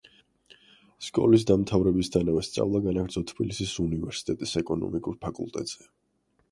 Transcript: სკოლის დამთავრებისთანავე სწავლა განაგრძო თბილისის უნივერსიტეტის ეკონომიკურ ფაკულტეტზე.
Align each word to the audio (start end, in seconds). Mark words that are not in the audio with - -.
სკოლის 1.07 1.45
დამთავრებისთანავე 1.49 2.41
სწავლა 2.49 2.83
განაგრძო 2.87 3.25
თბილისის 3.33 3.75
უნივერსიტეტის 3.87 4.57
ეკონომიკურ 4.65 5.23
ფაკულტეტზე. 5.29 5.89